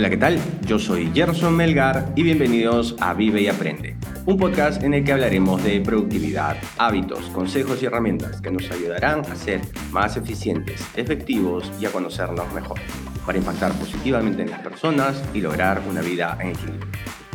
[0.00, 0.40] Hola, ¿qué tal?
[0.64, 5.12] Yo soy Gerson Melgar y bienvenidos a Vive y Aprende, un podcast en el que
[5.12, 11.70] hablaremos de productividad, hábitos, consejos y herramientas que nos ayudarán a ser más eficientes, efectivos
[11.78, 12.80] y a conocernos mejor,
[13.26, 16.86] para impactar positivamente en las personas y lograr una vida en equilibrio.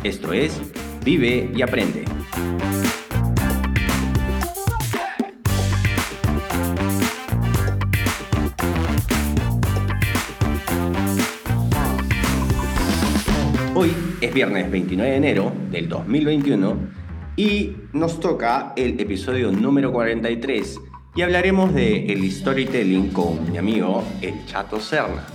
[0.04, 0.60] Esto es
[1.04, 2.04] Vive y Aprende.
[14.22, 16.78] Es viernes 29 de enero del 2021
[17.36, 20.80] y nos toca el episodio número 43
[21.16, 25.26] y hablaremos de el storytelling con mi amigo el Chato Serna.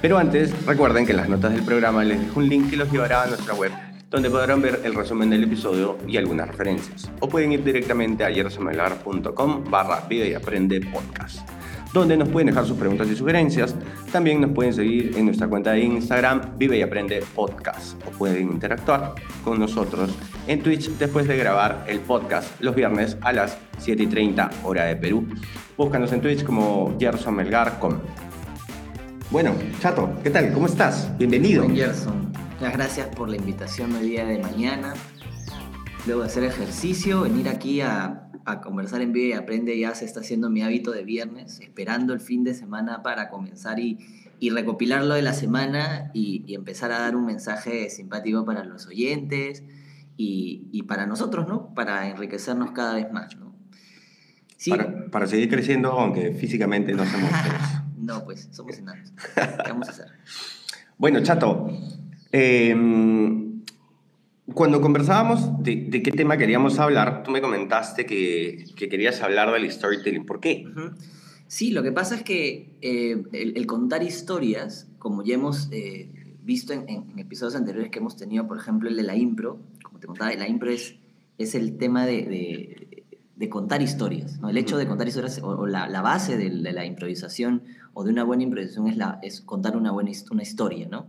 [0.00, 2.90] Pero antes, recuerden que en las notas del programa les dejo un link que los
[2.90, 3.72] llevará a nuestra web
[4.10, 7.10] donde podrán ver el resumen del episodio y algunas referencias.
[7.20, 11.48] O pueden ir directamente a yersomelar.com barra vida y aprende podcast
[11.92, 13.74] donde nos pueden dejar sus preguntas y sugerencias.
[14.10, 18.52] También nos pueden seguir en nuestra cuenta de Instagram, Vive y Aprende Podcast, o pueden
[18.52, 20.10] interactuar con nosotros
[20.46, 24.84] en Twitch después de grabar el podcast los viernes a las 7 y 30 hora
[24.84, 25.26] de Perú.
[25.76, 28.00] Búscanos en Twitch como Gerson Melgar con.
[29.30, 30.52] Bueno, Chato, ¿qué tal?
[30.52, 31.10] ¿Cómo estás?
[31.18, 31.64] Bienvenido.
[31.64, 34.94] Buen Gerson, muchas gracias por la invitación del día de mañana.
[36.06, 40.04] Luego de hacer ejercicio, venir aquí a a conversar en vivo y aprende ya se
[40.04, 43.98] está haciendo mi hábito de viernes, esperando el fin de semana para comenzar y,
[44.38, 48.86] y recopilarlo de la semana y, y, empezar a dar un mensaje simpático para los
[48.86, 49.62] oyentes
[50.16, 51.74] y, y, para nosotros, ¿no?
[51.74, 53.54] Para enriquecernos cada vez más, ¿no?
[54.56, 54.70] Sí.
[54.70, 57.30] Para, para seguir creciendo, aunque físicamente no somos
[57.98, 59.12] No, pues somos enanos.
[59.34, 60.06] ¿Qué vamos a hacer?
[60.98, 61.68] Bueno, Chato,
[62.32, 62.74] eh,
[64.54, 69.52] cuando conversábamos de, de, qué tema queríamos hablar, tú me comentaste que, que, querías hablar
[69.52, 70.24] del storytelling.
[70.26, 70.64] ¿Por qué?
[70.66, 70.92] Uh -huh.
[71.46, 76.10] Sí, lo que pasa es que eh, el, el, contar historias, como ya hemos eh,
[76.42, 79.98] visto en, en, episodios anteriores que hemos tenido, por ejemplo, el de la impro, como
[79.98, 80.96] te contaba, la impro es,
[81.36, 83.04] es el tema de, de,
[83.36, 84.40] de contar historias.
[84.40, 84.48] ¿no?
[84.48, 87.62] El hecho de contar historias, o, o la, la, base de, de, la improvisación
[87.92, 91.06] o de una buena improvisación es, la, es contar una buena una historia, ¿no?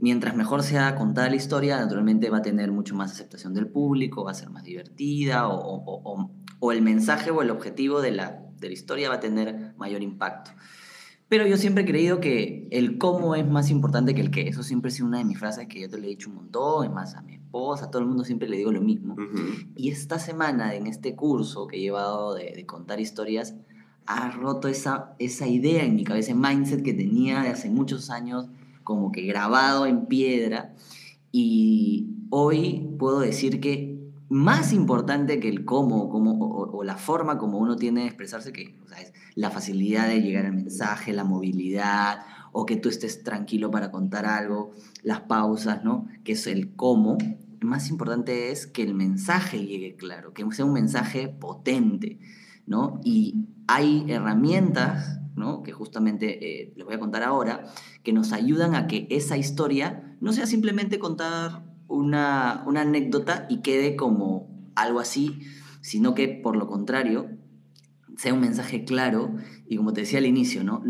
[0.00, 4.24] Mientras mejor sea contada la historia, naturalmente va a tener mucho más aceptación del público,
[4.24, 8.12] va a ser más divertida o, o, o, o el mensaje o el objetivo de
[8.12, 10.50] la, de la, historia va a tener mayor impacto.
[11.28, 14.48] Pero yo siempre he creído que el cómo es más importante que el qué.
[14.48, 16.36] Eso siempre ha sido una de mis frases que yo te le he dicho un
[16.36, 19.14] montón, es más a mi esposa, a todo el mundo siempre le digo lo mismo.
[19.14, 19.72] Uh -huh.
[19.76, 23.54] Y esta semana, en este curso que he llevado de, de contar historias,
[24.06, 28.10] ha roto esa, esa idea en mi cabeza, ese mindset que tenía de hace muchos
[28.10, 28.48] años
[28.90, 30.74] como que grabado en piedra
[31.30, 37.76] y hoy puedo decir que más importante que el cómo, o, la forma como uno
[37.76, 42.18] tiene de expresarse, que es la facilidad de llegar al mensaje, la movilidad,
[42.50, 44.72] o que tú estés tranquilo para contar algo,
[45.04, 46.08] las pausas, ¿no?
[46.24, 47.16] Que es el cómo.
[47.60, 52.18] Más importante es que el mensaje llegue claro, que sea un mensaje potente,
[52.66, 53.00] ¿no?
[53.04, 55.62] Y hay herramientas ¿no?
[55.62, 57.64] que justamente eh, les voy a contar ahora,
[58.02, 63.62] que nos ayudan a que esa historia no sea simplemente contar una, una anécdota y
[63.62, 65.40] quede como algo así,
[65.80, 67.28] sino que por lo contrario
[68.16, 69.34] sea un mensaje claro
[69.66, 70.82] y como te decía al inicio, ¿no?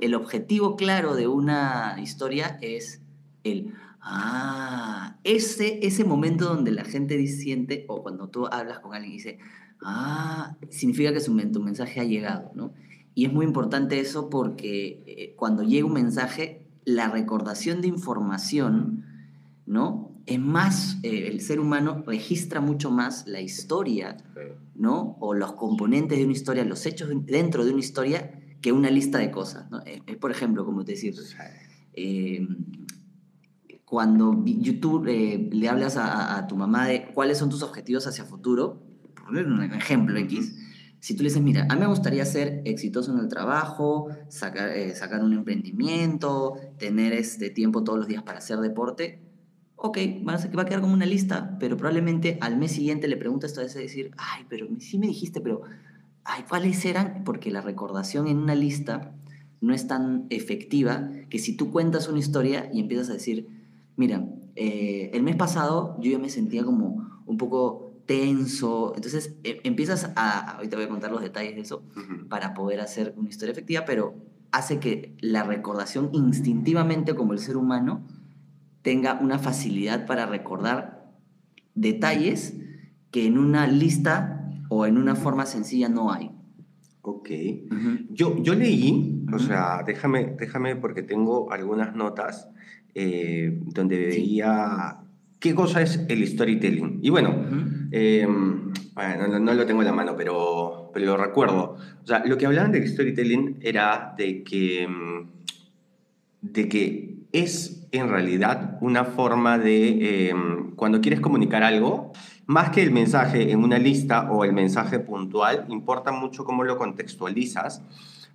[0.00, 3.02] El objetivo claro de una historia es
[3.44, 9.12] el, ah, ese, ese momento donde la gente siente, o cuando tú hablas con alguien
[9.12, 9.38] y dice,
[9.82, 12.72] ah, significa que su, tu mensaje ha llegado, ¿no?
[13.18, 19.06] Y es muy importante eso porque eh, cuando llega un mensaje, la recordación de información,
[19.66, 20.12] ¿no?
[20.26, 24.18] Es más, eh, el ser humano registra mucho más la historia,
[24.76, 25.16] ¿no?
[25.18, 29.18] O los componentes de una historia, los hechos dentro de una historia, que una lista
[29.18, 29.80] de cosas, ¿no?
[29.80, 31.10] Es, es por ejemplo, como te decía,
[31.94, 32.46] eh,
[33.84, 38.24] cuando YouTube eh, le hablas a, a, tu mamá de cuáles son tus objetivos hacia
[38.24, 40.67] futuro, por poner un ejemplo X,
[41.00, 44.70] si tú le dices, mira, a mí me gustaría ser exitoso en el trabajo, sacar,
[44.70, 49.20] eh, sacar un emprendimiento, tener este tiempo todos los días para hacer deporte,
[49.76, 53.56] ok, va a, va quedar como una lista, pero probablemente al mes siguiente le preguntas
[53.58, 55.62] a ese decir, ay, pero sí me dijiste, pero,
[56.24, 57.22] ay, ¿cuáles eran?
[57.24, 59.14] Porque la recordación en una lista
[59.60, 63.46] no es tan efectiva que si tú cuentas una historia y empiezas a decir,
[63.96, 68.94] mira, eh, el mes pasado yo ya me sentía como un poco tenso.
[68.96, 72.28] Entonces eh, empiezas a, ahorita voy a contar los detalles de eso, uh -huh.
[72.28, 74.14] para poder hacer una historia efectiva, pero
[74.50, 78.00] hace que la recordación instintivamente como el ser humano
[78.82, 81.12] tenga una facilidad para recordar
[81.74, 82.54] detalles
[83.10, 86.30] que en una lista o en una forma sencilla no hay.
[87.02, 87.28] Ok.
[87.30, 88.06] Uh -huh.
[88.10, 92.48] yo, yo leí O sea, déjame, déjame porque tengo algunas notas
[92.94, 95.02] eh, donde veía
[95.38, 97.00] qué cosa es el storytelling.
[97.02, 97.34] Y bueno,
[97.90, 98.26] eh,
[98.94, 101.76] bueno, no, no lo tengo en la mano, pero, pero lo recuerdo.
[102.02, 105.28] O sea, lo que hablaban del storytelling era de que, mm,
[106.42, 110.34] de que es en realidad una forma de, eh,
[110.76, 112.12] cuando quieres comunicar algo,
[112.46, 116.76] más que el mensaje en una lista o el mensaje puntual, importa mucho cómo lo
[116.76, 117.82] contextualizas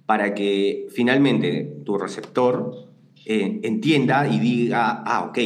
[0.05, 2.89] para que finalmente tu receptor
[3.25, 5.39] eh, entienda y diga, ah, ok,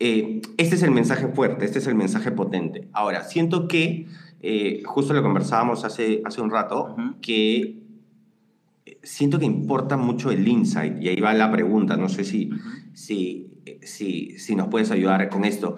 [0.00, 2.88] eh, este es el mensaje fuerte, este es el mensaje potente.
[2.92, 4.06] Ahora, siento que,
[4.40, 7.82] eh, justo lo conversábamos hace, hace un rato, que
[8.86, 12.50] eh, siento que importa mucho el insight, y ahí va la pregunta, no sé si,
[12.92, 13.50] si,
[13.82, 15.76] si, si nos puedes ayudar con esto.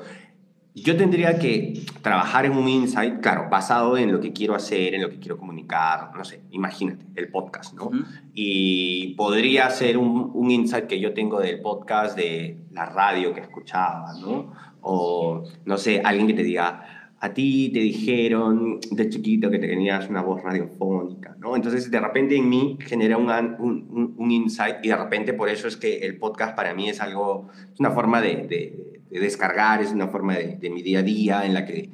[0.85, 5.03] Yo tendría que trabajar en un insight, claro, basado en lo que quiero hacer, en
[5.03, 7.87] lo que quiero comunicar, no sé, imagínate, el podcast, ¿no?
[7.87, 7.99] Ujú.
[8.35, 13.41] Y podría ser un, un insight que yo tengo del podcast de la radio que
[13.41, 14.53] escuchaba, ¿no?
[14.81, 20.09] O, no sé, alguien que te diga, a ti te dijeron de chiquito que tenías
[20.09, 21.55] una voz radiofónica, ¿no?
[21.55, 23.29] Entonces, de repente en mí genera un,
[23.59, 27.01] un- un insight y de repente por eso es que el podcast para mí es
[27.03, 31.01] algo, es una forma de, de- de descargar, es una forma de, de mi día
[31.01, 31.91] a día en la que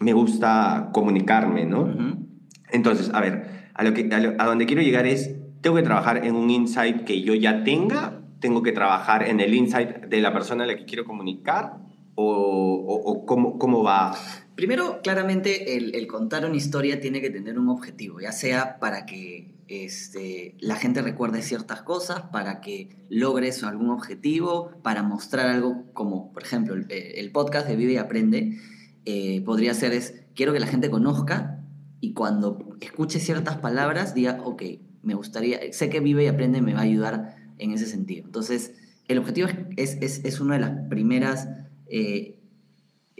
[0.00, 1.82] me gusta comunicarme, ¿no?
[1.82, 2.26] Ujú.
[2.70, 5.82] Entonces, a ver, a, lo que, a, lo- a donde quiero llegar es, tengo que
[5.82, 10.20] trabajar en un insight que yo ya tenga, tengo que trabajar en el insight de
[10.20, 11.78] la persona a la que quiero comunicar,
[12.14, 14.14] o, o- o cómo, cómo va.
[14.54, 19.06] Primero, claramente, el, el contar una historia tiene que tener un objetivo, ya sea para
[19.06, 25.84] que este, la gente recuerde ciertas cosas, para que logres algún objetivo, para mostrar algo
[25.92, 28.58] como, por ejemplo, el, el podcast de Vive y Aprende,
[29.04, 31.64] eh, podría ser es, quiero que la gente conozca
[32.00, 34.62] y cuando escuche ciertas palabras diga, ok,
[35.02, 38.24] me gustaría, sé que Vive y Aprende me va a ayudar en ese sentido.
[38.26, 38.74] Entonces,
[39.06, 41.48] el objetivo es, es, es, una de las primeras...
[41.86, 42.38] eh,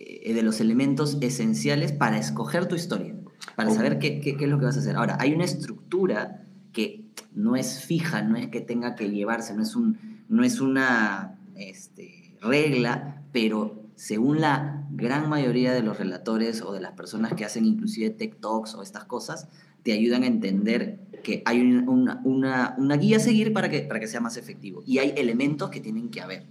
[0.00, 3.16] eh, de los elementos esenciales para escoger tu historia,
[3.56, 4.96] para saber qué, qué- qué es lo que vas a hacer.
[4.96, 6.42] Ahora, hay una estructura
[6.72, 7.02] que
[7.34, 9.98] no es fija, no es que tenga que llevarse, no es, un,
[10.28, 16.80] no es una este, regla, pero según la gran mayoría de los relatores o de
[16.80, 19.48] las personas que hacen inclusive tech talks o estas cosas,
[19.82, 23.80] te ayudan a entender que hay un- una, una- una guía a seguir para que,
[23.80, 24.82] para que sea más efectivo.
[24.86, 26.44] Y hay elementos que tienen que haber.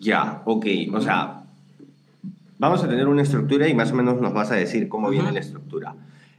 [0.00, 1.42] Ya, ok, o sea,
[2.58, 5.30] vamos a tener una estructura y más o menos nos vas a decir cómo viene
[5.32, 5.94] la estructura.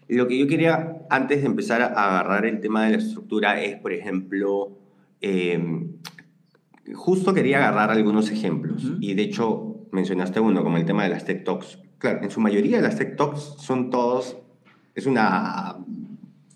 [0.10, 3.76] Lo que yo quería, antes de empezar a agarrar el tema de la estructura, es,
[3.78, 4.72] por ejemplo,
[5.22, 5.88] eh,
[6.96, 8.84] justo quería agarrar algunos ejemplos.
[9.00, 11.80] Y de hecho, mencionaste uno, como el tema de las Tech Talks.
[12.00, 14.38] Claro, en su mayoría las Tech Talks son todos,
[14.96, 15.78] es una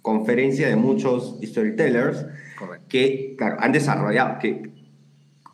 [0.01, 2.25] conferencia de muchos storytellers
[2.57, 2.85] Correcto.
[2.89, 4.71] que, claro, han desarrollado, que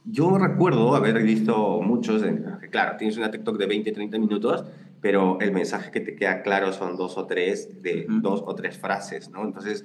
[0.06, 4.64] yo recuerdo haber visto muchos, en- que, claro, tienes una TikTok de 20, 30 minutos,
[5.02, 8.22] pero el mensaje que te queda claro son dos o tres, de Ujú.
[8.22, 9.44] dos o tres frases, ¿no?
[9.44, 9.84] Entonces,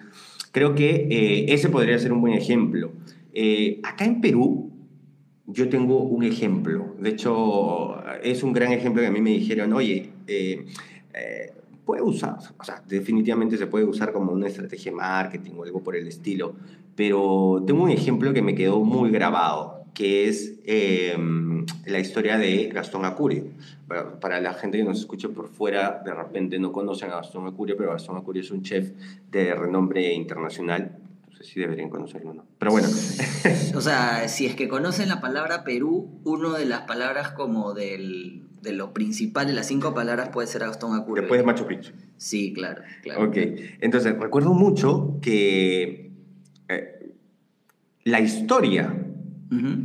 [0.52, 2.92] creo que eh, ese podría ser un buen ejemplo.
[3.32, 4.70] Eh, acá en Perú,
[5.46, 6.94] yo tengo un ejemplo.
[6.98, 10.64] De hecho, es un gran ejemplo que a mí me dijeron, oye, eh,
[11.12, 11.52] eh,
[11.84, 15.82] puede usar, o sea, definitivamente se puede usar como una estrategia de marketing o algo
[15.82, 16.54] por el estilo,
[16.96, 21.16] pero tengo un ejemplo que me quedó muy grabado, que es eh,
[21.86, 23.44] la historia de Gastón Acurio.
[23.86, 27.46] Para, para la gente que nos escuche por fuera, de repente no conocen a Gastón
[27.46, 28.90] Acurio, pero Gastón Acurio es un chef
[29.30, 30.98] de renombre internacional.
[31.28, 32.44] No sé si deberían conocerlo o no.
[32.58, 32.88] Pero bueno,
[33.74, 38.42] O sea, si es que conocen la palabra Perú, una de las palabras como del,
[38.62, 41.22] de lo principal, de las cinco palabras, puede ser Gastón Acurio.
[41.22, 41.92] después de Machu Picchu.
[42.16, 43.28] Sí, claro, claro.
[43.28, 43.36] Ok,
[43.80, 46.10] entonces recuerdo mucho que
[46.68, 47.12] eh,
[48.04, 48.94] la historia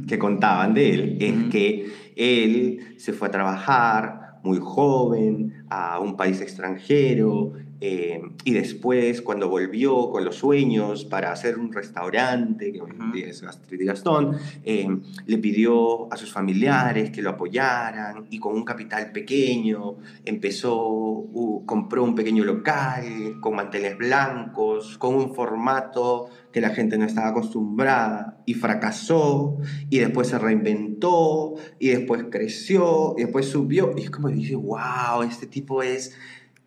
[0.07, 6.15] Que contaban de él es que él se fue a trabajar muy joven a un
[6.17, 12.81] país extranjero eh, y después cuando volvió con los sueños para hacer un restaurante, que
[12.81, 14.87] hoy en día es Gastrid y Gastón, eh,
[15.25, 21.65] le pidió a sus familiares que lo apoyaran y con un capital pequeño empezó, uh,
[21.65, 27.29] compró un pequeño local con manteles blancos, con un formato que la gente no estaba
[27.29, 29.57] acostumbrada y fracasó
[29.89, 33.93] y después se reinventó y después creció y después subió.
[33.95, 36.15] Y es como dice, wow, este tipo es...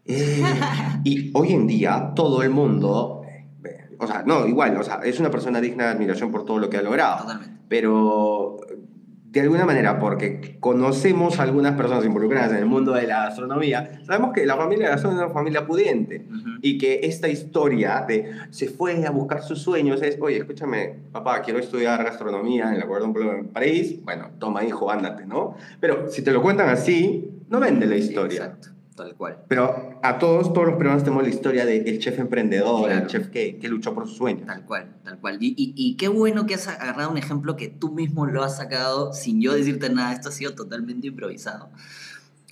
[0.07, 0.43] eh".
[1.05, 3.23] y hoy en día todo el mundo,
[3.99, 6.69] o sea, no, igual, o sea, es una persona digna de admiración por todo lo
[6.71, 7.57] que ha logrado Totalmente.
[7.69, 8.57] pero
[9.33, 14.03] de alguna manera, porque conocemos a algunas personas involucradas en el mundo de la astronomía,
[14.05, 16.51] sabemos que la familia de Gastón es una familia pudiente Ujú.
[16.61, 21.41] y que esta historia de se fue a buscar sus sueños es, oye, escúchame, papá,
[21.41, 25.55] quiero estudiar gastronomía en la Bleu en París, bueno, toma hijo, ándate, ¿no?
[25.81, 28.35] Pero si te lo cuentan así, no vende la historia.
[28.45, 29.39] Exacto, tal cual.
[29.49, 33.09] Pero a todos, todos los peruanos tenemos la historia del chef emprendedor, el Claro.
[33.11, 34.47] chef que, que luchó por sus sueños.
[34.47, 35.39] Tal cual, tal cual.
[35.41, 38.57] Y, y- y qué bueno que has agarrado un ejemplo que tú mismo lo has
[38.57, 40.13] sacado sin yo decirte nada.
[40.13, 41.71] Esto ha sido totalmente improvisado.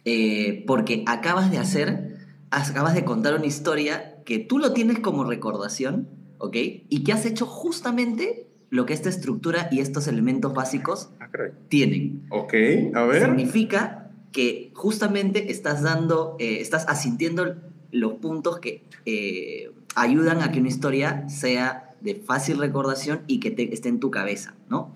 [0.04, 2.16] Eh, porque acabas de hacer,
[2.50, 6.56] acabas de contar una historia que tú lo tienes como recordación, ¿ok?
[6.88, 11.28] Y que has hecho justamente lo que esta estructura y estos elementos básicos Ah,
[11.68, 12.22] tienen.
[12.30, 12.54] Ok,
[12.94, 13.24] a ver.
[13.24, 13.99] Significa
[14.32, 17.56] que justamente estás dando, eh, estás asintiendo
[17.92, 23.50] los puntos que eh, ayudan a que una historia sea de fácil recordación y que
[23.50, 24.94] te- esté en tu cabeza, ¿no?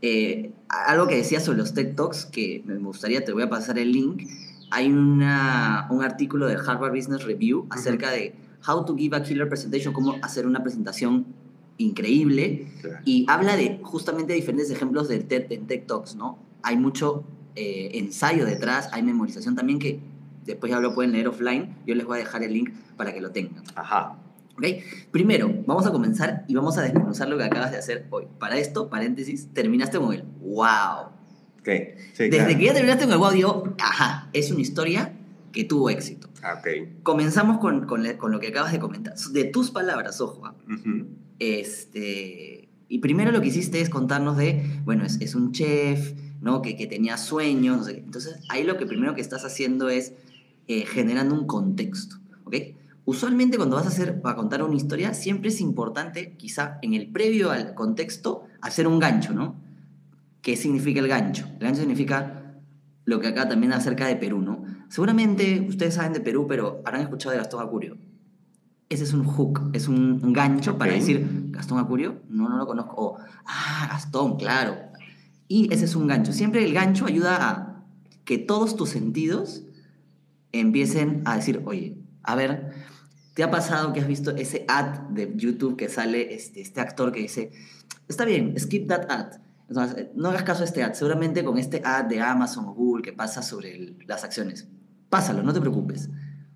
[0.00, 3.78] Eh, algo que decías sobre los TED Talks, que me gustaría, te voy a pasar
[3.78, 4.22] el link,
[4.70, 8.34] hay una, un artículo de Harvard Business Review acerca de
[8.66, 11.26] how to give a killer presentation, cómo hacer una presentación
[11.78, 12.66] increíble,
[13.04, 16.38] y habla de justamente diferentes ejemplos de TED, en TED Talks, ¿no?
[16.62, 17.24] Hay mucho
[17.56, 20.00] eh, ensayo detrás, hay memorización también que
[20.46, 21.76] después ya lo pueden leer offline.
[21.86, 23.62] Yo les voy a dejar el link para que lo tengan.
[23.74, 24.18] Ajá.
[24.56, 24.64] ¿ok?
[25.10, 28.24] Primero, vamos a comenzar y vamos a desmenuzar lo que acabas de hacer hoy.
[28.38, 31.06] Para esto, paréntesis, terminaste con el wow.
[31.60, 31.68] Ok.
[32.12, 32.58] Sí, Desde claro.
[32.58, 35.12] que ya terminaste con el wow, digo, ajá, es una historia
[35.52, 36.28] que tuvo éxito.
[36.42, 37.02] Ah, Ok.
[37.04, 39.14] Comenzamos con, con le- con lo que acabas de comentar.
[39.16, 40.44] De tus palabras, ojo.
[40.46, 40.54] ¿ah?
[40.66, 41.06] Ujú.
[41.38, 46.12] Este, y primero lo que hiciste es contarnos de, bueno, es, es un chef,
[46.42, 46.60] ¿no?
[46.60, 48.00] Que, que tenía sueños, no sé qué.
[48.00, 50.12] Entonces, ahí lo que primero que estás haciendo es
[50.68, 52.56] eh, generando un contexto, ¿ok?
[53.04, 57.10] Usualmente cuando vas a hacer, a contar una historia, siempre es importante, quizá en el
[57.10, 59.56] previo al contexto, hacer un gancho, ¿no?
[60.40, 61.46] ¿Qué significa el gancho?
[61.54, 62.54] El gancho significa
[63.04, 64.64] lo que acá también acerca de Perú, ¿no?
[64.88, 67.96] Seguramente ustedes saben de Perú, pero habrán escuchado de Gastón Acurio.
[68.88, 70.98] Ese es un hook, es un gancho para Ok.
[70.98, 72.94] decir, Gastón Acurio, no, no lo conozco.
[72.96, 74.76] O, ah, Gastón, claro.
[75.48, 76.32] Y ese es un gancho.
[76.32, 77.84] Siempre el gancho ayuda a
[78.24, 79.64] que todos tus sentidos
[80.52, 82.70] empiecen a decir, oye, a ver,
[83.34, 87.12] ¿te ha pasado que has visto ese ad de YouTube que sale este, este actor
[87.12, 87.50] que dice,
[88.08, 89.40] está bien, skip that ad?
[89.68, 90.92] Entonces, no hagas caso a este ad.
[90.92, 94.68] Seguramente con este ad de Amazon o Google que pasa sobre el- las acciones.
[95.08, 96.10] Pásalo, no te preocupes.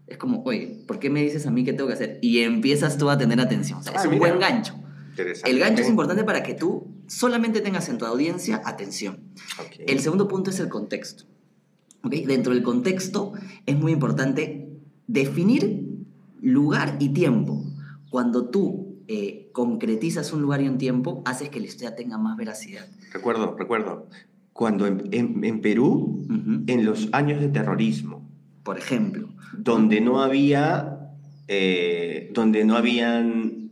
[0.06, 2.18] Es como, oye, ¿por qué me dices a mí qué tengo que hacer?
[2.22, 3.78] Y empiezas tú a tener atención.
[3.78, 4.20] O sea, Ah, es un mira.
[4.28, 4.74] buen gancho.
[5.16, 5.50] Interesante.
[5.50, 9.18] El gancho es importante para que tú solamente tengas en tu audiencia atención.
[9.86, 11.24] El segundo punto es el contexto.
[12.02, 13.32] Dentro del contexto
[13.64, 14.68] es muy importante
[15.06, 15.84] definir
[16.40, 17.64] lugar y tiempo.
[18.10, 22.36] Cuando tú eh, concretizas un lugar y un tiempo, haces que la historia tenga más
[22.36, 22.86] veracidad.
[23.12, 24.06] Recuerdo, recuerdo.
[24.52, 26.24] Cuando en, en- en Perú,
[26.66, 28.28] en los años de terrorismo,
[28.62, 31.12] Por ejemplo, donde no había,
[31.48, 33.65] eh, donde no habían,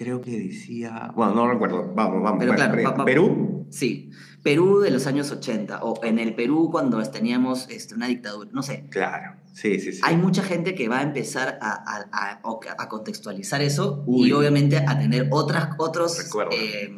[0.00, 2.38] creo que decía, bueno, no recuerdo, vamos, vamos.
[2.40, 4.10] Pero bueno, claro, Perú, sí,
[4.42, 8.62] Perú de los años 80 o en el Perú cuando teníamos este, una dictadura, no
[8.62, 8.86] sé.
[8.88, 10.00] claro, sí, sí, sí.
[10.02, 12.40] Hay mucha gente que va a empezar a, a-
[12.78, 14.30] a- contextualizar eso Uy.
[14.30, 16.18] y obviamente a tener otras, otros,
[16.50, 16.90] eh,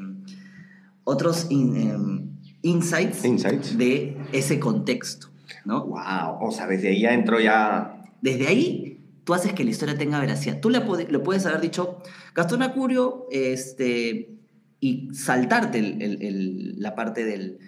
[1.02, 2.28] otros in- em,
[2.62, 3.76] insights Insights.
[3.76, 5.26] de ese contexto,
[5.64, 5.87] ¿no?
[5.87, 8.04] Wow, o sea, desde ahí ya entró ya.
[8.21, 8.91] Desde ahí
[9.24, 10.60] tú haces que la historia tenga veracidad.
[10.60, 11.98] Tú le, le puedes haber dicho
[12.34, 14.34] Gastón Acurio este,
[14.80, 17.58] y saltarte el- el- el- la parte del,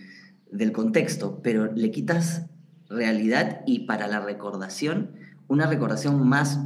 [0.51, 2.47] del contexto, pero le quitas
[2.89, 5.13] realidad y para la recordación,
[5.49, 6.61] una recordación más,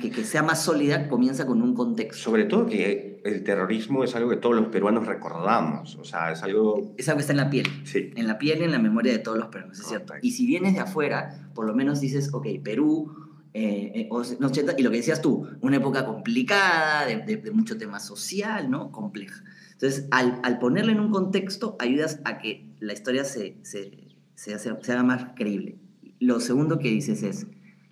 [0.00, 2.22] que, que sea más sólida comienza con un contexto.
[2.22, 6.42] Sobre todo que el terrorismo es algo que todos los peruanos recordamos, o sea, es
[6.42, 6.92] algo.
[6.98, 7.66] Es algo que está en la piel.
[7.84, 8.10] Sí.
[8.16, 10.14] en la piel y en la memoria de todos los peruanos, es cierto.
[10.20, 13.14] Y si vienes de afuera, por lo menos dices, ok, Perú,
[13.54, 17.36] eh, eh, o- los 80, y lo que decías tú, una época complicada, de, de-
[17.36, 18.90] de mucho tema social, ¿no?
[18.92, 19.42] Compleja.
[19.72, 24.54] Entonces, al, al ponerle en un contexto, ayudas a que la historia se, se, se,
[24.54, 25.76] hace- se haga más creíble.
[26.18, 27.46] Lo segundo que dices es,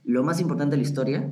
[0.04, 1.30] lo más importante de la historia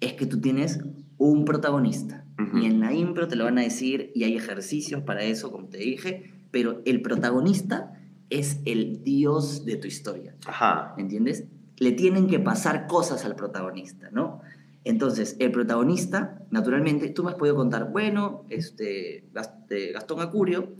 [0.00, 0.80] es que tú tienes
[1.18, 2.24] un protagonista.
[2.38, 2.58] Ujú.
[2.58, 5.68] Y en la impro te lo van a decir y hay ejercicios para eso, como
[5.68, 7.92] te dije, pero el protagonista
[8.28, 10.94] es el dios de tu historia, Ajá.
[10.98, 11.44] ¿entiendes?
[11.82, 14.40] Le tienen que pasar cosas al protagonista, ¿no?
[14.84, 20.74] Entonces, el protagonista, naturalmente, tú me has podido contar, bueno, este, eh, Gastón Acurio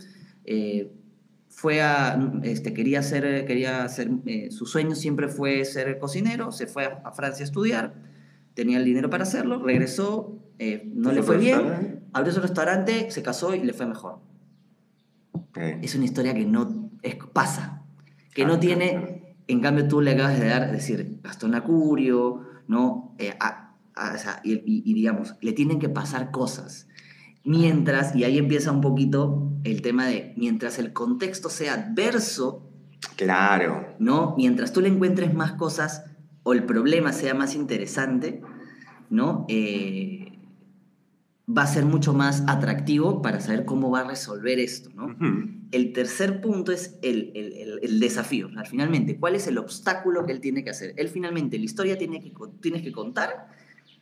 [0.45, 0.91] eh,
[1.47, 6.67] fue a, este, quería ser, quería ser, eh, su sueño siempre fue ser cocinero, se
[6.67, 7.93] fue a, a Francia a estudiar,
[8.53, 13.23] tenía el dinero para hacerlo, regresó, eh, no le fue bien, abrió su restaurante, se
[13.23, 14.19] casó y le fue mejor.
[15.81, 17.83] Es una historia que no es, pasa,
[18.33, 19.22] que Ah, no tiene.
[19.47, 23.15] En cambio tú le acabas de dar, es decir, Gastón Acurio, ¿no?
[23.19, 26.87] Eh, a- a- o sea, y, y- y digamos, le tienen que pasar cosas.
[27.43, 32.69] Mientras, y ahí empieza un poquito el tema de, mientras el contexto sea adverso,
[33.17, 33.85] Claro.
[33.99, 34.33] ¿no?
[34.37, 36.05] Mientras tú le encuentres más cosas
[36.43, 38.41] o el problema sea más interesante,
[39.09, 39.45] ¿no?
[39.49, 40.39] Eh,
[41.45, 45.07] va a ser mucho más atractivo para saber cómo va a resolver esto, ¿no?
[45.07, 45.49] Ujú.
[45.73, 48.49] El tercer punto es el, el- el- desafío.
[48.69, 50.93] Finalmente, ¿cuál es el obstáculo que él tiene que hacer?
[50.97, 53.47] Él finalmente, la historia tiene que, tienes que contar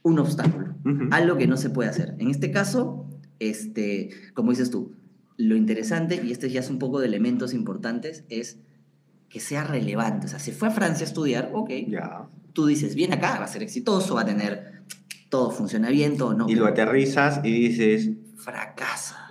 [0.04, 0.76] un obstáculo,
[1.12, 2.16] algo que no se puede hacer.
[2.20, 3.06] En este caso,
[3.40, 4.92] este, como dices tú,
[5.38, 8.58] lo interesante, y este ya es un poco de elementos importantes, es
[9.30, 10.26] que sea relevante.
[10.26, 12.28] O sea, se fue a Francia a estudiar, ok, Ya.
[12.54, 14.82] tú dices, viene acá, va a ser exitoso, va a tener,
[15.30, 16.50] todo funciona bien, todo no.
[16.50, 19.28] Y lo aterrizas y dices, fracasa.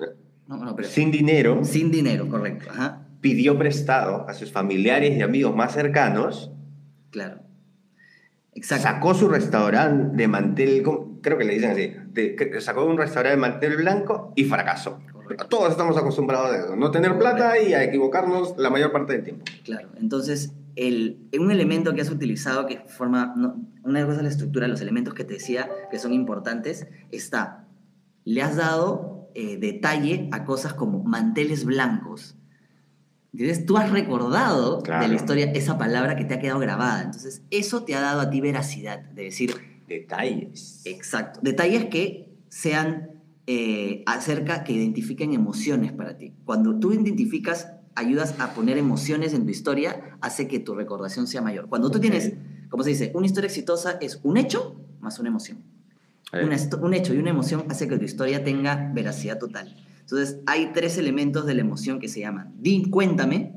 [0.50, 2.68] No, no, pero sin dinero, sin dinero, correcto.
[2.70, 6.50] Ajá, pidió prestado a sus familiares y amigos más cercanos,
[7.10, 7.40] claro.
[8.52, 8.82] Exacto.
[8.82, 10.82] sacó su restaurante de mantel,
[11.22, 14.98] creo que le dicen así, de- sacó un restaurante de mantel blanco y fracasó.
[15.12, 15.46] Correcto.
[15.46, 19.22] Todos estamos acostumbrados a eso, no tener plata y a equivocarnos la mayor parte del
[19.22, 19.44] tiempo.
[19.64, 23.54] Claro, entonces el, un elemento que has utilizado que forma, no,
[23.84, 27.66] una cosa es la estructura, los elementos que te decía que son importantes, está,
[28.24, 32.36] le has dado eh, detalle a cosas como manteles blancos.
[33.32, 35.02] Entonces tú has recordado Claro.
[35.02, 38.20] de la historia esa palabra que te ha quedado grabada, entonces eso te ha dado
[38.20, 39.54] a ti veracidad, de decir,
[39.86, 40.82] Detalles.
[40.84, 43.10] exacto, detalles que sean
[43.46, 46.34] eh, acerca, que identifiquen emociones para ti.
[46.44, 51.40] Cuando tú identificas, ayudas a poner emociones en tu historia, hace que tu recordación sea
[51.42, 51.68] mayor.
[51.68, 52.02] Cuando tú Ok.
[52.02, 52.34] tienes,
[52.68, 55.58] como se dice, una historia exitosa es un hecho más una emoción.
[56.32, 59.74] Eh, Una un hecho y una emoción hace que tu historia tenga veracidad total.
[60.00, 63.54] Entonces, hay tres elementos de la emoción que se llaman, di, cuéntame,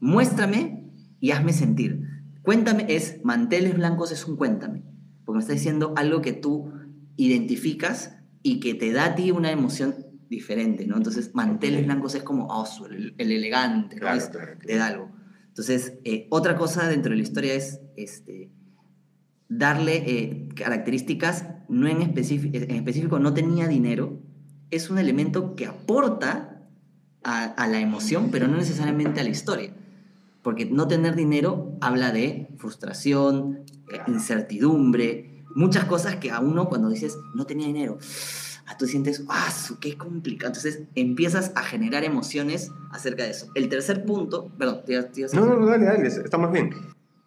[0.00, 0.84] muéstrame
[1.20, 2.00] y hazme sentir.
[2.42, 4.82] Cuéntame es, manteles blancos es un cuéntame,
[5.24, 6.70] porque me está diciendo algo que tú
[7.16, 9.94] identificas y que te da a ti una emoción
[10.28, 10.96] diferente, ¿no?
[10.96, 14.02] Entonces, manteles blancos es como, oh, su- el, el elegante, ¿no?
[14.02, 14.60] Claro, Es- claro, claro.
[14.66, 15.10] te da algo.
[15.48, 18.50] Entonces, eh, otra cosa dentro de la historia es este,
[19.48, 24.18] darle eh, características, no en, específico, en específico no tenía dinero,
[24.70, 26.68] es un elemento que aporta
[27.22, 29.72] a, a la emoción, pero no necesariamente a la historia.
[30.42, 36.88] Porque no tener dinero habla de frustración, eh, incertidumbre, muchas cosas que a uno cuando
[36.88, 37.98] dices no tenía dinero,
[38.66, 39.48] a tú sientes, ¡ah,
[39.80, 40.48] qué complicado!
[40.48, 43.48] Entonces empiezas a generar emociones acerca de eso.
[43.54, 44.94] El tercer punto, perdón, te
[45.34, 46.70] no, no, dale, dale, estamos bien.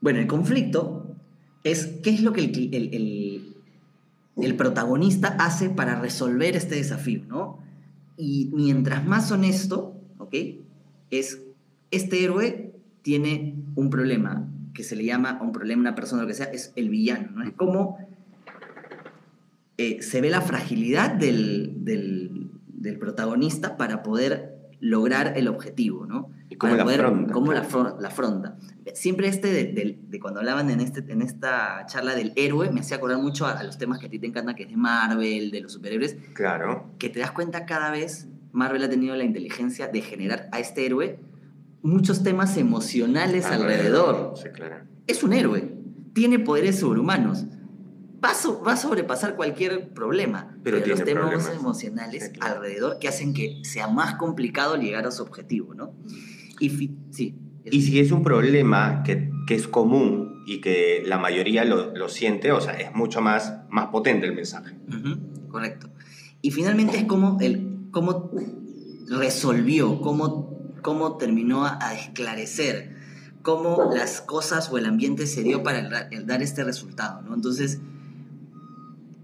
[0.01, 1.08] bueno, el conflicto
[1.63, 3.55] es qué es lo que el, el-
[4.37, 7.59] el- protagonista hace para resolver este desafío, ¿no?
[8.17, 10.33] Y mientras más honesto, ¿ok?
[11.11, 11.41] Es,
[11.91, 16.33] este héroe tiene un problema que se le llama un problema, una persona, lo que
[16.35, 17.43] sea, es el villano, ¿no?
[17.43, 17.97] Es como
[19.77, 26.29] eh, se ve la fragilidad del, del- del protagonista para poder lograr el objetivo, ¿no?
[26.51, 27.33] Y cómo la poder- afronta.
[27.33, 27.67] cómo la,
[27.99, 28.57] la afronta.
[28.95, 32.79] Siempre este de, de- de cuando hablaban en, este, en esta charla del héroe, me
[32.79, 34.77] hacía acordar mucho a, a los temas que a ti te encantan, que es de
[34.77, 36.89] Marvel, de los superhéroes, Claro.
[36.97, 40.85] que te das cuenta cada vez Marvel ha tenido la inteligencia de generar a este
[40.87, 41.19] héroe
[41.83, 44.33] muchos temas emocionales alrededor.
[44.35, 44.77] Sí, claro.
[45.05, 45.71] Es un héroe,
[46.13, 47.45] tiene poderes sobrehumanos,
[48.25, 51.55] va so- va a sobrepasar cualquier problema, Pero pero, los temas problemas.
[51.55, 52.55] emocionales Sí, claro.
[52.55, 55.93] alrededor que hacen que sea más complicado llegar a su objetivo, ¿no?
[56.59, 56.69] Y
[57.11, 57.35] sí.
[57.71, 62.09] Y si es un problema que, que es común y que la mayoría lo, lo
[62.09, 64.75] siente, o sea, es mucho más, más potente el mensaje.
[65.49, 65.89] Correcto.
[66.41, 68.31] Y finalmente es como el cómo
[69.07, 72.95] resolvió, cómo, cómo terminó a, a esclarecer,
[73.41, 77.21] cómo las cosas o el ambiente se dio para el ra- el dar este resultado,
[77.21, 77.33] ¿no?
[77.35, 77.79] Entonces,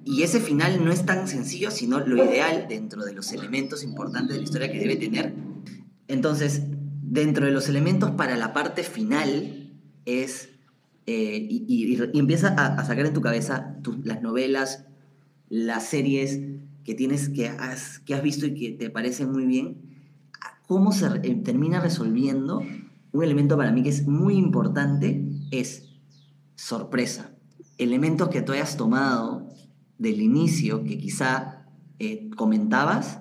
[0.03, 4.33] y ese final no es tan sencillo, sino lo ideal dentro de los elementos importantes
[4.35, 5.33] de la historia que debe tener.
[6.07, 6.63] Entonces,
[7.15, 9.71] dentro de los elementos para la parte final
[10.05, 10.49] es,
[11.07, 14.85] eh, y, y- empieza a, sacar en tu cabeza tus- las novelas,
[15.49, 16.39] las series
[16.83, 19.77] que tienes, que has, que has visto y que te parecen muy bien,
[20.67, 22.61] cómo se eh, termina resolviendo
[23.11, 25.89] un elemento para mí que es muy importante, es
[26.55, 27.31] sorpresa.
[27.77, 29.49] Elementos que tú hayas tomado
[29.97, 31.65] del inicio, que quizá
[31.99, 33.19] eh, comentabas,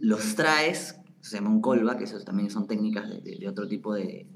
[0.00, 3.66] los traes, se llama un callback, que eso también son técnicas de, de- de otro
[3.66, 4.26] tipo de,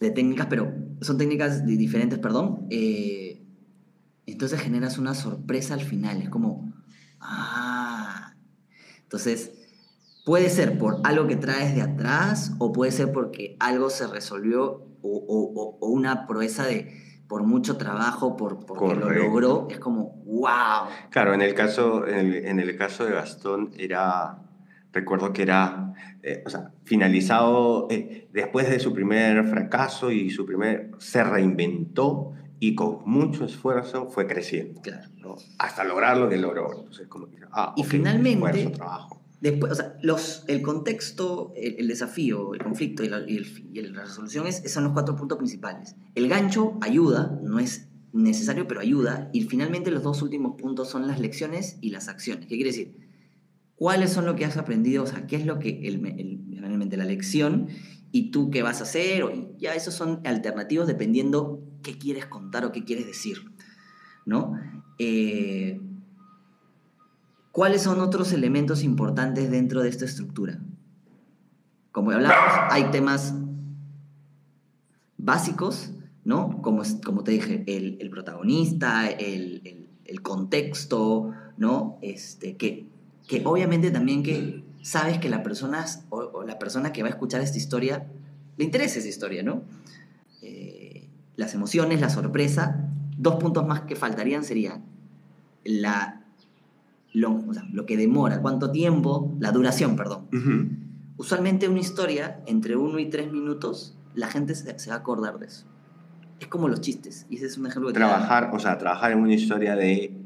[0.00, 2.66] de- técnicas, pero son técnicas di- diferentes, perdón.
[2.70, 3.42] eh,
[4.26, 6.72] entonces generas una sorpresa al final, es como,
[7.20, 8.34] ah,
[9.02, 9.52] entonces,
[10.24, 14.84] puede ser por algo que traes de atrás o puede ser porque algo se resolvió
[15.02, 16.92] o, o- o una proeza de
[17.26, 19.66] por mucho trabajo, por, porque lo logró.
[19.70, 20.88] Es como, wow.
[21.10, 24.42] Claro, en el caso, en el, en el caso de Gastón era,
[24.92, 30.44] recuerdo que era, eh, o sea, finalizado eh, después de su primer fracaso y su
[30.46, 35.08] primer, se reinventó y con mucho esfuerzo fue creciendo, Claro.
[35.16, 35.36] ¿no?
[35.58, 36.70] hasta lograr lo que logró.
[36.78, 39.14] Entonces, como que, ah, Y finalmente- esfuerzo, trabajo.
[39.40, 43.70] Después, o sea, los, el contexto, el, el desafío, el conflicto y la, y el-
[43.72, 45.94] y la resolución es, son los cuatro puntos principales.
[46.16, 49.30] El gancho ayuda, no es necesario, pero ayuda.
[49.32, 52.46] Y finalmente los dos últimos puntos son las lecciones y las acciones.
[52.46, 53.07] ¿Qué quiere decir?
[53.78, 55.04] ¿Cuáles son lo que has aprendido?
[55.04, 55.80] O sea, ¿qué es lo que,
[56.50, 57.68] finalmente, la lección?
[58.10, 59.22] ¿Y tú qué vas a hacer?
[59.22, 63.52] O, ya esos son alternativos dependiendo qué quieres contar o qué quieres decir.
[64.26, 64.58] ¿No?
[64.98, 65.80] Eh,
[67.52, 70.58] ¿Cuáles son otros elementos importantes dentro de esta estructura?
[71.92, 72.36] Como hablamos,
[72.70, 73.32] hay temas
[75.18, 75.92] básicos,
[76.24, 76.60] ¿no?
[76.62, 81.98] Como, como te dije, el, protagonista, el contexto, ¿no?
[82.02, 82.88] Este, que,
[83.28, 87.10] que obviamente también que sabes que la persona, o, o la persona que va a
[87.10, 88.08] escuchar esta historia,
[88.56, 89.62] le interesa esa historia, ¿no?
[90.42, 92.90] Eh, las emociones, la sorpresa.
[93.16, 94.84] Dos puntos más que faltarían serían
[95.64, 96.24] la,
[97.12, 100.28] lo, o sea, lo que demora, cuánto tiempo, la duración, perdón.
[100.32, 100.68] Ujú.
[101.18, 105.38] Usualmente una historia entre uno y tres minutos, la gente se, se va a acordar
[105.38, 105.66] de eso.
[106.40, 107.94] Es como los chistes, y ese es un ejemplo que.
[107.94, 110.16] Trabajar, o sea, trabajar en una historia de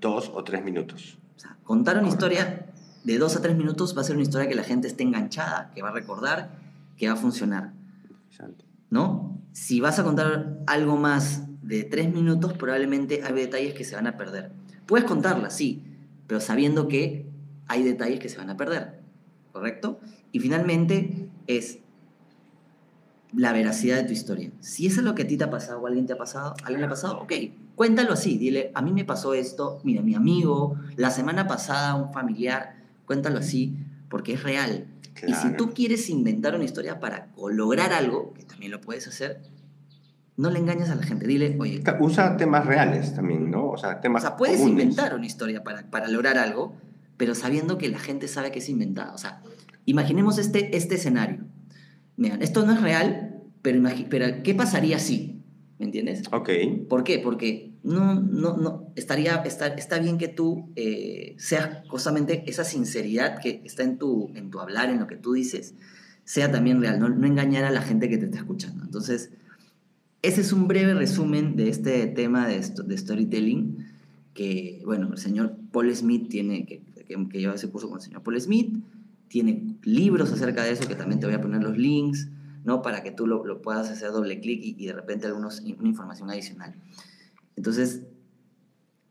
[0.00, 1.18] dos o tres minutos.
[1.36, 2.66] O sea, contar una historia
[3.04, 5.70] de dos a tres minutos va a ser una historia que la gente esté enganchada,
[5.74, 6.50] que va a recordar,
[6.96, 7.72] que va a funcionar.
[8.90, 9.40] ¿no?
[9.52, 14.06] Si vas a contar algo más de tres minutos, probablemente hay detalles que se van
[14.06, 14.52] a perder.
[14.86, 15.82] Puedes contarla, sí,
[16.26, 17.26] pero sabiendo que
[17.68, 19.00] hay detalles que se van a perder,
[19.50, 19.98] ¿correcto?
[20.30, 21.78] Y finalmente es
[23.34, 24.50] la veracidad de tu historia.
[24.60, 26.18] Si eso es lo que a ti te ha pasado o a alguien te ha
[26.18, 27.18] pasado, ¿a alguien le ha pasado?
[27.18, 27.32] Ok,
[27.74, 32.12] cuéntalo así, dile, a mí me pasó esto, mira, mi amigo, la semana pasada un
[32.12, 33.76] familiar, cuéntalo así,
[34.08, 34.86] porque es real.
[35.26, 39.42] Y si tú quieres inventar una historia para lograr algo, que también lo puedes hacer,
[40.36, 43.68] no le engañes a la gente, dile, oye, Usa temas reales también, ¿no?
[43.68, 44.84] O sea, o temas sea, puedes comunes.
[44.84, 46.74] inventar una historia para, para lograr algo,
[47.16, 49.12] pero sabiendo que la gente sabe que es inventada.
[49.14, 49.42] O sea,
[49.84, 51.44] imaginemos este, este escenario.
[52.16, 55.41] Mira, esto no es real, pero, pero ¿qué pasaría si?
[55.82, 56.22] ¿Me entiendes?
[56.30, 56.48] Ok.
[56.88, 57.18] ¿Por qué?
[57.18, 63.40] Porque no, no, no, estaría, está, está bien que tú eh, seas justamente esa sinceridad
[63.40, 65.74] que está en tu, en tu hablar, en lo que tú dices,
[66.24, 68.84] sea también real, no, no engañar a la gente que te está escuchando.
[68.84, 69.32] Entonces,
[70.22, 73.78] ese es un breve resumen de este tema de, esto- de storytelling
[74.34, 78.04] que, bueno, el señor Paul Smith tiene, que, que, que lleva ese curso con el
[78.04, 78.72] señor Paul Smith,
[79.26, 82.28] tiene libros acerca de eso, que también te voy a poner los links,
[82.64, 82.82] ¿no?
[82.82, 85.88] Para que tú lo, lo puedas hacer doble clic y, y de repente algunos, una
[85.88, 86.74] información adicional.
[87.56, 88.02] Entonces,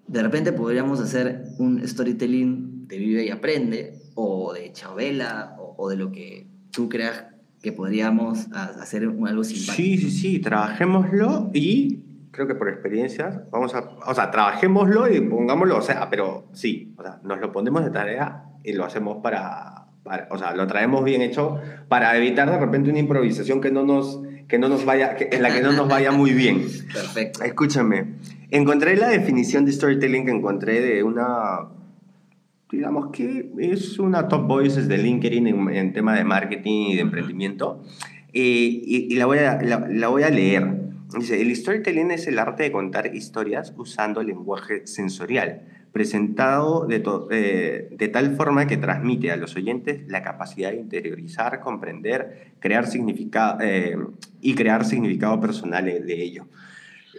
[0.08, 5.90] de repente podríamos hacer un storytelling de Vive y Aprende, o de Chabela, o, o
[5.90, 7.26] de lo que tú creas
[7.62, 9.76] que podríamos hacer algo simpático.
[9.76, 12.00] Sí, sí, sí, trabajémoslo y
[12.32, 16.94] creo que por experiencias vamos a, o sea, trabajémoslo y pongámoslo, o sea, pero sí,
[16.98, 20.68] o sea, nos lo ponemos de tarea y lo hacemos para, para- o sea, lo
[20.68, 24.86] traemos bien hecho para evitar de repente una improvisación que no nos, que no nos
[24.86, 26.62] vaya, que- en la que no nos vaya muy bien.
[26.94, 27.44] Perfecto.
[27.44, 28.06] Escúchame,
[28.50, 31.68] encontré la definición de storytelling que encontré de una,
[32.72, 37.02] digamos que es una top voices de LinkedIn en, en tema de marketing y de
[37.02, 37.82] emprendimiento,
[38.34, 38.40] Eh,
[38.86, 40.66] y, y la, voy a, la, la voy a leer.
[41.20, 47.90] Dice, el storytelling es el arte de contar historias usando lenguaje sensorial, presentado de, eh,
[47.92, 53.60] de tal forma que transmite a los oyentes la capacidad de interiorizar, comprender, crear significado
[54.42, 56.46] y crear significado personal de ello.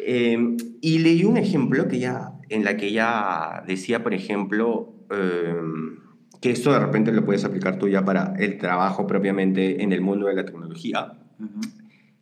[0.04, 5.54] Eh, y leí un ejemplo que ella, en la que ella decía, por ejemplo, eh,
[6.40, 10.00] que esto de repente lo puedes aplicar tú ya para el trabajo propiamente en el
[10.00, 11.60] mundo de la tecnología, Ujú.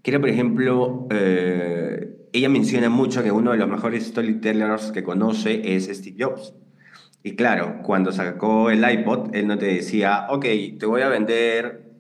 [0.02, 5.02] que era, por ejemplo, eh, ella menciona mucho que uno de los mejores storytellers que
[5.02, 6.54] conoce es Steve Jobs.
[7.22, 10.46] Y claro, cuando sacó el iPod, él no te decía, ok,
[10.78, 11.90] te voy a vender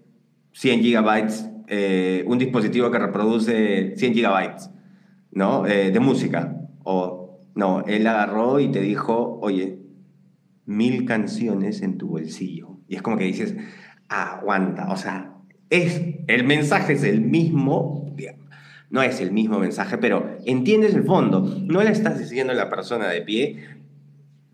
[0.52, 4.70] 100 gigabytes, eh, un dispositivo que reproduce 100 gigabytes,
[5.32, 5.66] ¿no?
[5.66, 6.56] Eh, de música.
[6.84, 9.78] O, no, él agarró y te dijo, oye,
[10.64, 12.78] mil canciones en tu bolsillo.
[12.88, 13.56] Y es como que dices,
[14.08, 15.34] aguanta, o sea,
[15.68, 18.09] es, el mensaje es el mismo,
[18.90, 21.40] no es el mismo mensaje, pero entiendes el fondo.
[21.64, 23.64] No le estás diciendo a la persona de pie,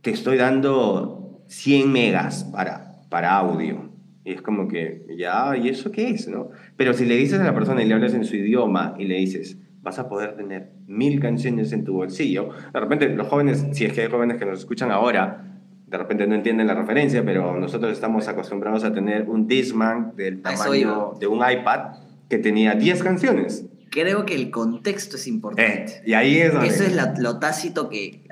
[0.03, 3.91] te estoy dando 100 megas para, para audio.
[4.25, 6.29] Y es como que, ya, ¿y eso qué es?
[6.29, 6.51] ¿no?
[6.77, 9.17] Pero si le dices a la persona y le hablas en su idioma y le
[9.17, 13.85] dices, vas a poder tener mil canciones en tu bolsillo, de repente los jóvenes, si
[13.85, 15.45] es que hay jóvenes que nos escuchan ahora,
[15.87, 20.43] de repente no entienden la referencia, pero nosotros estamos acostumbrados a tener un Discman del
[20.43, 23.65] tamaño de un iPad que tenía 10 canciones.
[24.01, 25.93] Creo que el contexto es importante.
[25.93, 26.69] Eh, y ahí es donde...
[26.69, 28.27] Eso es la- lo tácito que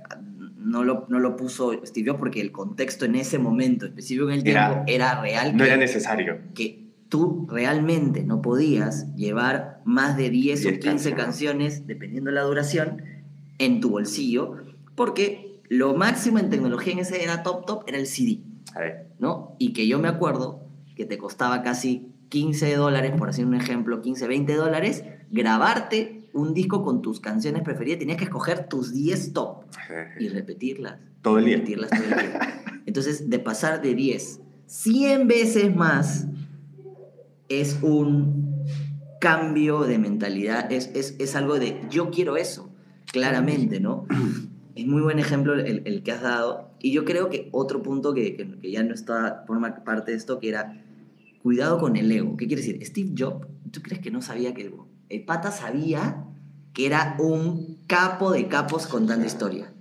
[0.58, 4.34] no lo, no lo puso Steve Jobs porque el contexto en ese momento específico en
[4.36, 5.52] el tiempo Era- era, real.
[5.56, 6.38] No que, era necesario.
[6.54, 11.24] que tú realmente no podías llevar más de 10 o 10 15 canciones.
[11.24, 13.02] canciones, dependiendo de la duración,
[13.58, 14.56] en tu bolsillo,
[14.94, 18.40] porque lo máximo en tecnología en ese era top top era el CD,
[18.74, 19.56] A ver, ¿no?
[19.58, 24.00] Y que yo me acuerdo que te costaba casi 15 dólares, por hacer un ejemplo,
[24.02, 29.32] 15, 20 dólares, grabarte un disco con tus canciones preferidas, tenías que escoger tus 10
[29.32, 29.64] top
[30.20, 30.98] y repetirlas.
[31.22, 31.56] Todo el día.
[31.56, 32.64] Repetirlas todo el día.
[32.86, 36.26] Entonces, de pasar de 10, 100 veces más,
[37.48, 38.64] es un
[39.20, 42.70] cambio de mentalidad, es, es, es algo de yo quiero eso,
[43.06, 44.06] claramente, ¿no?
[44.74, 46.72] Es muy buen ejemplo el, el que has dado.
[46.80, 50.16] Y yo creo que otro punto que, que, que ya no está, forma parte de
[50.16, 50.82] esto, que era
[51.44, 52.36] cuidado con el ego.
[52.36, 52.84] ¿Qué quiere decir?
[52.84, 54.72] Steve Jobs, ¿tú crees que no sabía que el,
[55.14, 56.24] el pata sabía
[56.72, 59.72] que era un capo de capos contando historia?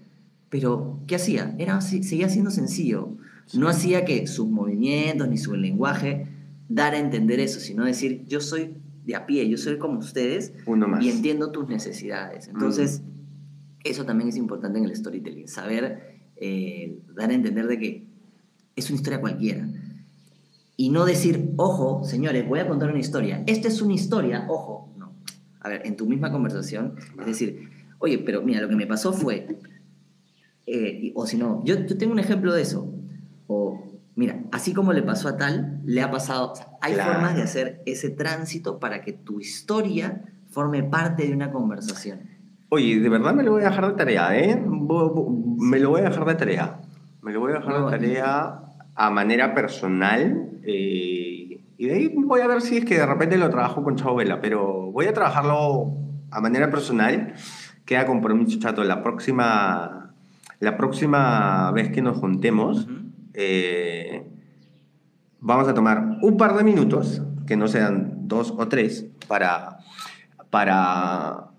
[0.49, 1.55] Pero, ¿qué hacía?
[1.57, 3.15] Era, seguía siendo sencillo.
[3.53, 6.27] No hacía que sus movimientos ni su lenguaje
[6.69, 10.53] dar a entender eso, sino decir, yo soy de a pie, yo soy como ustedes
[10.65, 11.03] Uno más.
[11.03, 12.47] y entiendo tus necesidades.
[12.47, 13.01] Entonces,
[13.83, 18.07] eso también es importante en el storytelling, saber eh, dar a entender de que
[18.75, 19.67] es una historia cualquiera.
[20.77, 23.43] Y no decir, ojo, señores, voy a contar una historia.
[23.45, 24.92] Esta es una historia, ojo.
[25.63, 29.13] A ver, en tu misma conversación, es decir, oye, pero mira, lo que me pasó
[29.13, 29.47] fue,
[30.65, 32.93] eh, o si no, yo, yo tengo un ejemplo de eso.
[33.47, 36.51] O, mira, así como le pasó a tal, le ha pasado.
[36.51, 37.13] o sea, hay Claro.
[37.13, 42.19] formas de hacer ese tránsito para que tu historia forme parte de una conversación.
[42.69, 44.55] Oye, de verdad me lo voy a dejar de tarea, ¿eh?
[44.55, 46.81] Me lo voy a dejar de tarea.
[47.21, 48.59] Me lo voy a dejar No, de tarea
[48.95, 50.49] a manera personal.
[50.63, 51.32] eh,
[51.77, 54.15] y de ahí voy a ver si es que de repente lo trabajo con Chavo
[54.15, 55.93] Vela, pero voy a trabajarlo
[56.31, 57.33] a manera personal.
[57.85, 58.83] Queda compromiso, chato.
[58.83, 60.13] La próxima,
[60.59, 62.93] la próxima vez que nos juntemos, Ujú.
[63.33, 64.23] eh,
[65.39, 69.79] vamos a tomar un par de minutos, que no sean dos o tres, para,
[70.49, 71.49] para,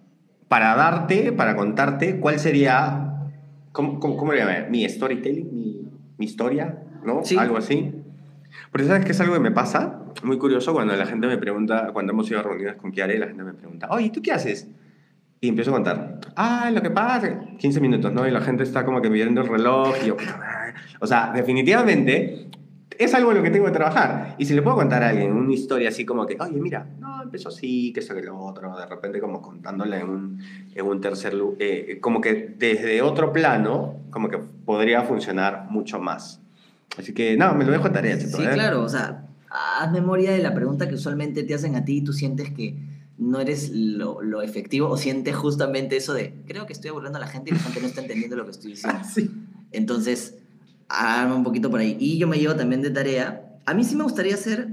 [0.49, 3.29] para darte, para contarte cuál sería,
[3.73, 4.71] ¿cómo, cómo, cómo le llaman?
[4.71, 7.23] Mi storytelling, mi, mi historia, ¿no?
[7.25, 7.37] Sí.
[7.37, 7.93] Algo así.
[8.71, 11.91] Porque sabes que es algo que me pasa, muy curioso, cuando la gente me pregunta,
[11.93, 14.69] cuando hemos ido a reuniones con Kiare, la gente me pregunta, oye, ¿tú qué haces?
[15.41, 18.27] Y empiezo a contar, ah, lo que pasa, 15 minutos, ¿no?
[18.27, 20.17] Y la gente está como que viendo el reloj y yo,
[21.01, 22.49] o sea, definitivamente
[22.99, 24.37] es algo en lo que tengo que trabajar.
[24.39, 27.23] Y si le puedo contar a alguien una historia así como que, oye, mira, no,
[27.23, 30.39] empezó así, que esto, que lo otro, de repente como contándole en un,
[30.75, 31.59] en un tercer lugar,
[32.01, 36.44] como que desde otro plano, como que podría funcionar mucho más.
[36.99, 38.51] Así que, no, me lo dejo a tarea, Cheto, Sí, ¿eh?
[38.53, 42.01] claro, o sea, haz memoria de la pregunta que usualmente te hacen a ti y
[42.03, 42.77] tú sientes que
[43.19, 47.21] no eres lo, lo efectivo o sientes justamente eso de, creo que estoy aburriendo a
[47.21, 49.01] la gente y la gente no está entendiendo lo que estoy diciendo.
[49.13, 49.31] Sí.
[49.73, 50.37] Entonces,
[50.89, 51.97] arma un poquito por ahí.
[51.99, 53.59] Y yo me llevo también de tarea.
[53.67, 54.69] A mí sí me gustaría hacer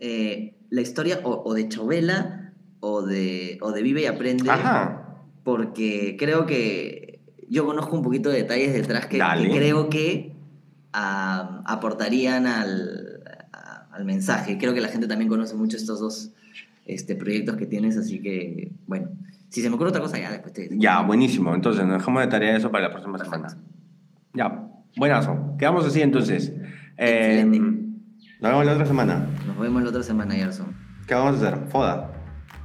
[0.00, 4.50] eh, la historia o, o de Chovela o de, o de Vive y Aprende.
[4.50, 5.24] Ajá.
[5.44, 10.36] Porque creo que yo conozco un poquito de detalles detrás que, que creo que
[10.92, 13.22] aportarían al,
[13.52, 14.58] a- al mensaje.
[14.58, 16.30] Creo que la gente también conoce mucho estos dos
[16.86, 19.08] este, proyectos que tienes, así que, bueno,
[19.48, 20.68] si se me ocurre otra cosa, ya después te...
[20.78, 21.54] Ya, buenísimo.
[21.54, 23.48] Entonces, nos dejamos de tarea eso para la próxima Perfecto.
[23.48, 23.62] semana.
[24.34, 25.56] Ya, buenazo.
[25.58, 26.52] Quedamos así entonces.
[26.96, 27.58] Eh, Excelente.
[28.40, 29.26] nos vemos la otra semana.
[29.46, 30.74] Nos vemos la otra semana, Gerson.
[31.06, 31.66] ¿Qué vamos a hacer?
[31.68, 32.12] Foda.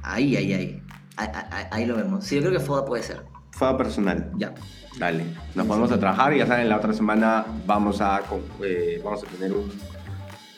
[0.02, 0.82] Ahí, ahí, ahí.
[1.16, 2.24] Ahí, ahí- ahí lo vemos.
[2.24, 3.22] Sí, yo creo que Foda puede ser.
[3.56, 4.30] Foda personal.
[4.36, 4.52] Ya.
[4.98, 5.24] Dale.
[5.54, 8.20] Nos ponemos a trabajar y ya saben, la otra semana vamos a,
[8.62, 9.72] eh, vamos a tener un,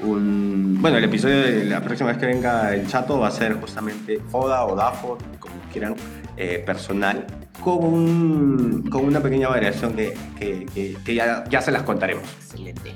[0.00, 0.78] un...
[0.80, 4.20] Bueno, el episodio de la próxima vez que venga el chato va a ser justamente
[4.30, 5.94] Foda o Dafo, como quieran,
[6.36, 7.24] eh, personal,
[7.62, 12.24] con, un- con una pequeña variación que, que- que- que ya, ya se las contaremos.
[12.40, 12.94] Excelente.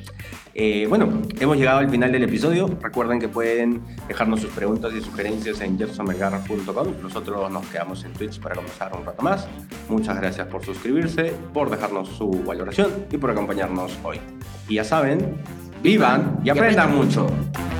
[0.54, 2.68] Eh, bueno, hemos llegado al final del episodio.
[2.82, 6.88] Recuerden que pueden dejarnos sus preguntas y sugerencias en gersonmelgarra.com.
[7.02, 9.48] Nosotros nos quedamos en Twitch para conversar un rato más.
[9.88, 14.20] Muchas gracias por suscribirse, por dejarnos su valoración y por acompañarnos hoy.
[14.68, 15.36] Y ya saben,
[15.82, 17.26] vivan y aprendan mucho.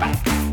[0.01, 0.52] Bye.